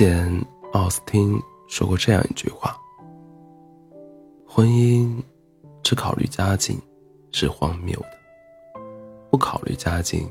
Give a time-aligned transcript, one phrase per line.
[0.00, 0.16] 简·
[0.72, 2.74] 奥斯汀说过这样一句话
[4.48, 5.22] ：“婚姻
[5.82, 6.80] 只考虑家境
[7.32, 8.18] 是荒谬的，
[9.30, 10.26] 不考虑家境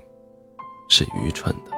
[0.87, 1.71] 是愚蠢的。”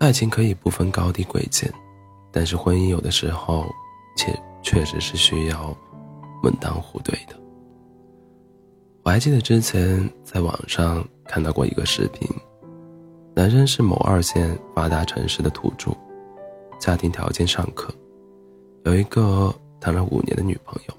[0.00, 1.70] 爱情可以不分高低贵贱，
[2.32, 3.66] 但是婚姻有的时候，
[4.16, 5.76] 确确实是需要
[6.42, 7.38] 门当户对的。
[9.02, 12.28] 我还记得之前在网上看到过一个视频，
[13.34, 15.90] 男生是某二线发达城市的土著，
[16.78, 17.92] 家庭条件尚可，
[18.84, 20.94] 有一个谈了五年的女朋友。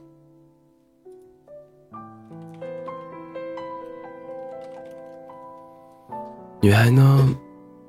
[6.59, 7.29] 女孩呢？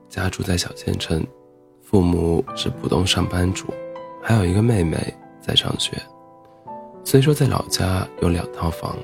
[0.09, 1.27] 家住在小县城，
[1.83, 3.67] 父母是普通上班族，
[4.23, 4.97] 还有一个妹妹
[5.41, 6.01] 在上学。
[7.05, 8.97] 虽说在老家有两套房，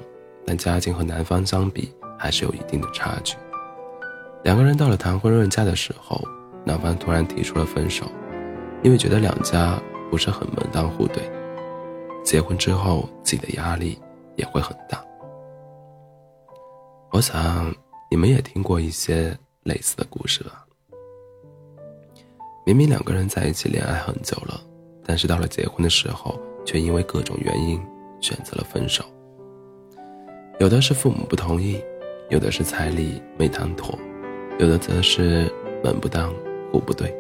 [0.47, 3.37] 但家境和男方相比还是有一定的差距。
[4.43, 6.21] 两个人到了谈婚论嫁的时候，
[6.65, 8.07] 男方突然提出了分手，
[8.83, 11.23] 因为觉得两家不是很门当户对，
[12.25, 13.99] 结婚之后自己的压力
[14.37, 15.03] 也会很大。
[17.11, 17.75] 我想
[18.11, 20.65] 你们也听过一些类似的故事吧。
[22.67, 24.61] 明明两个人在一起恋爱很久了，
[25.05, 27.81] 但是到了结婚的时候，却因为各种原因
[28.21, 29.05] 选择了分手。
[30.59, 31.79] 有的是父母不同意，
[32.29, 33.99] 有的是彩礼没谈妥，
[34.59, 35.51] 有的则是
[35.83, 36.33] 门不当
[36.73, 37.15] 户不对。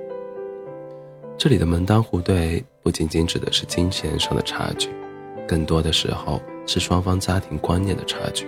[1.36, 4.88] 这里的门当户对不仅仅指的是金钱上的差距，
[5.46, 8.46] 更多的时候是双方家庭观念的差距。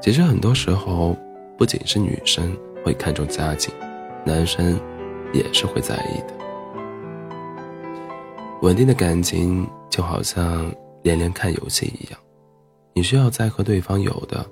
[0.00, 1.16] 其实很多时候，
[1.56, 3.72] 不仅是女生会看重家境，
[4.24, 4.78] 男生。
[5.32, 6.34] 也是会在意的。
[8.62, 12.18] 稳定的感情就好像连连看游戏一样，
[12.94, 14.46] 你需要在和对方有的，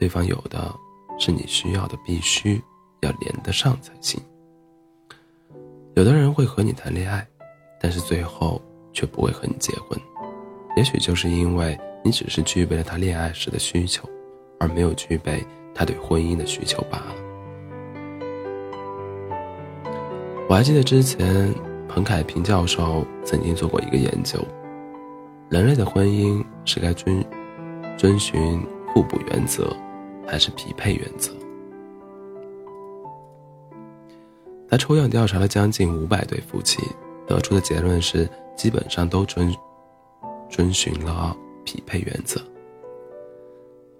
[0.00, 0.74] 对方有的
[1.18, 2.60] 是你需要的，必须
[3.00, 4.18] 要连得上才行。
[5.94, 7.26] 有的人会和你谈恋爱，
[7.78, 8.60] 但是最后
[8.94, 10.00] 却不会和你结婚，
[10.74, 14.08] 也许就是因为你只是具备了他恋爱时的需求，
[14.58, 17.14] 而没有具备他对婚姻的需求罢了。
[20.48, 21.52] 我还记得之前
[21.88, 24.42] 彭凯平教授曾经做过一个研究：
[25.50, 27.22] 人类的婚姻是该遵
[27.98, 29.76] 遵循互补原则，
[30.30, 31.32] 还是匹配原则？
[34.68, 36.80] 他抽样调查了将近五百对夫妻，
[37.26, 39.52] 得出的结论是，基本上都遵
[40.48, 42.40] 遵循了匹配原则。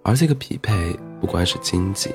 [0.04, 2.14] 而这个匹配，不光是经济。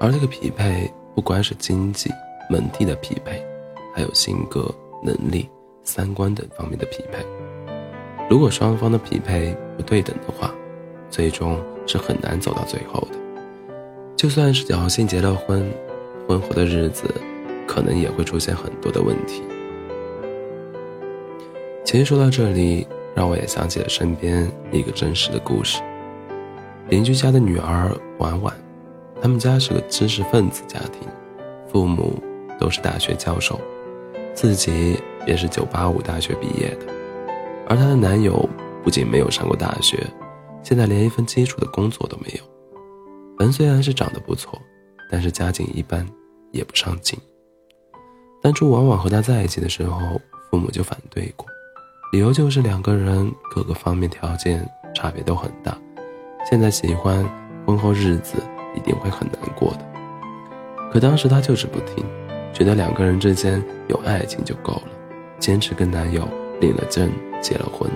[0.00, 2.08] 而这个匹配不光是经济、
[2.48, 3.44] 门第的匹配，
[3.92, 4.72] 还有性格、
[5.02, 5.48] 能力、
[5.82, 7.26] 三观等方面的匹配。
[8.30, 10.54] 如果双方的匹配不对等的话，
[11.10, 13.18] 最终是很难走到最后的。
[14.14, 15.68] 就算是侥幸结了婚，
[16.28, 17.12] 婚后的日子
[17.66, 19.42] 可能也会出现很多的问题。
[21.84, 25.80] 其实说到这里，让我也想起了身边一个真实的故事：
[26.88, 28.54] 邻居家的女儿婉婉。
[29.20, 31.08] 他们家是个知识分子家庭，
[31.70, 32.22] 父母
[32.58, 33.60] 都是大学教授，
[34.32, 34.96] 自己
[35.26, 36.86] 也是985大学毕业的。
[37.68, 38.48] 而她的男友
[38.82, 40.06] 不仅没有上过大学，
[40.62, 42.44] 现在连一份基础的工作都没有。
[43.38, 44.60] 人虽然是长得不错，
[45.10, 46.06] 但是家境一般，
[46.52, 47.18] 也不上进。
[48.40, 50.20] 当初往往和他在一起的时候，
[50.50, 51.46] 父母就反对过，
[52.12, 54.64] 理由就是两个人各个方面条件
[54.94, 55.76] 差别都很大，
[56.48, 57.28] 现在喜欢，
[57.66, 58.36] 婚后日子。
[58.78, 59.80] 一定会很难过的。
[60.92, 62.04] 可当时她就是不听，
[62.54, 64.88] 觉得两个人之间有爱情就够了，
[65.38, 66.26] 坚持跟男友
[66.60, 67.10] 领了证
[67.42, 67.90] 结了婚。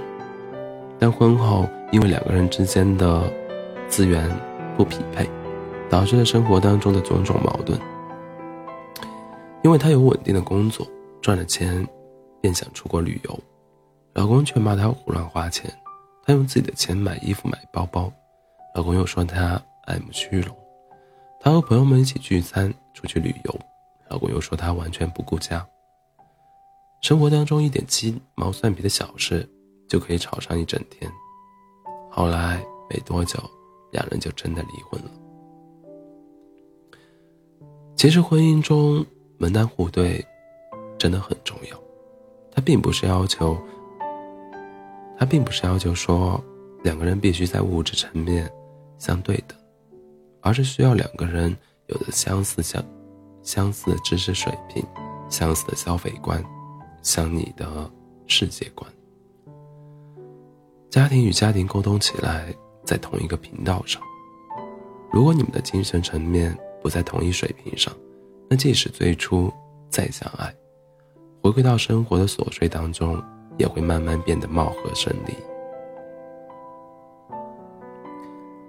[0.98, 3.22] 但婚后因为两个人之间的
[3.88, 4.28] 资源
[4.76, 5.28] 不匹配，
[5.88, 7.78] 导致了生活当中的种种矛盾。
[9.62, 10.86] 因为她有稳定的工作，
[11.20, 11.86] 赚了钱，
[12.40, 13.38] 便想出国旅游，
[14.14, 15.72] 老公却骂她胡乱花钱。
[16.24, 18.12] 她用自己的钱买衣服买包包，
[18.74, 20.54] 老公又说她爱慕虚荣。
[21.44, 23.60] 她和朋友们一起聚餐，出去旅游，
[24.08, 25.66] 老公又说她完全不顾家。
[27.00, 29.48] 生活当中一点鸡毛蒜皮的小事，
[29.88, 31.10] 就可以吵上一整天。
[32.08, 33.40] 后来没多久，
[33.90, 35.10] 两人就真的离婚了。
[37.96, 39.04] 其实婚姻中
[39.36, 40.24] 门当户对
[40.96, 41.76] 真的很重要，
[42.52, 43.58] 他并不是要求，
[45.18, 46.40] 他并不是要求说
[46.84, 48.48] 两个人必须在物质层面
[48.96, 49.58] 相对等。
[50.42, 51.56] 而是需要两个人
[51.86, 52.84] 有着相似相
[53.42, 54.84] 相似的知识水平、
[55.30, 56.44] 相似的消费观、
[57.02, 57.90] 相你的
[58.26, 58.86] 世界观。
[60.90, 62.54] 家庭与家庭沟通起来
[62.84, 64.02] 在同一个频道上。
[65.10, 67.94] 如果你们的精神层面不在同一水平上，
[68.48, 69.50] 那即使最初
[69.88, 70.54] 再相爱，
[71.42, 73.22] 回归到生活的琐碎当中，
[73.58, 75.34] 也会慢慢变得貌合神离。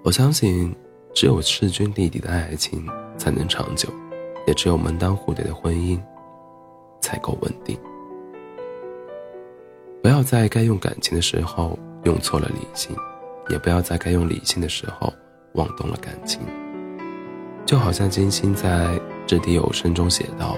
[0.03, 0.75] 我相信，
[1.13, 2.85] 只有势均力敌的爱情
[3.17, 3.89] 才能长久，
[4.47, 5.99] 也只有门当户对的婚姻
[6.99, 7.77] 才够稳定。
[10.01, 11.77] 不要在该用感情的时候。
[12.05, 12.93] 用错了理性，
[13.47, 15.13] 也不要在该用理性的时候
[15.53, 16.41] 妄动了感情。
[17.65, 18.87] 就好像金星在
[19.25, 20.57] 《掷地有声》中写道：“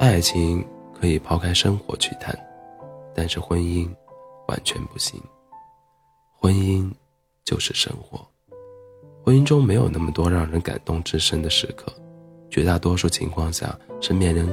[0.00, 2.36] 爱情可以抛开生活去谈，
[3.14, 3.88] 但是婚姻
[4.48, 5.22] 完全不行。
[6.36, 6.90] 婚姻
[7.44, 8.26] 就是生活，
[9.28, 11.92] 婚姻中没有那么多让人感动至深的时刻，
[12.48, 14.50] 绝大多数情况下是面临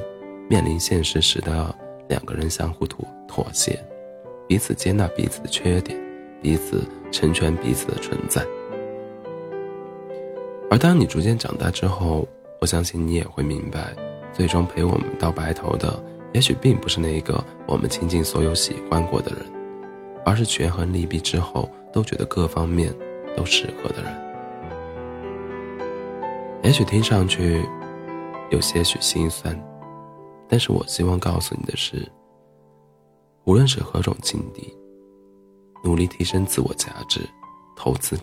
[0.50, 1.74] 面临现实时的
[2.10, 3.82] 两个人相互妥妥协。”
[4.50, 5.98] 彼此接纳彼此的缺点，
[6.42, 8.46] 彼此成全彼此的存在。
[10.70, 12.28] 而当你逐渐长大之后，
[12.60, 13.96] 我相信你也会明白，
[14.34, 19.46] 最终陪我们到白头的，也许并不是那一个我们倾尽所有喜欢过的人，
[20.26, 22.94] 而是权衡利弊之后都觉得各方面
[23.38, 24.25] 都适合的人。
[26.66, 27.64] 也许听上去
[28.50, 29.56] 有些许心酸，
[30.50, 32.12] 但是我希望告诉你的是。
[33.44, 34.76] 无论是何种境地，
[35.84, 37.22] 努力提升自我价值，
[37.76, 38.18] 投资，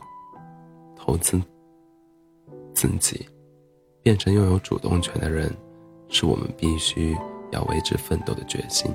[0.97, 1.41] 投资
[2.75, 3.25] 自己，
[4.03, 5.49] 变成拥有主动权的人，
[6.09, 7.17] 是我们必须
[7.53, 8.93] 要为之奋斗的决心。